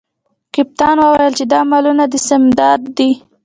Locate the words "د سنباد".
2.11-2.81